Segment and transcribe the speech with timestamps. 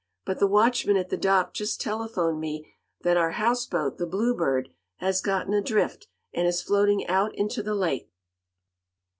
[0.25, 2.65] "But the watchman at the dock just telephoned me
[3.01, 8.09] that our houseboat, the Bluebird, has gotten adrift, and is floating out into the lake."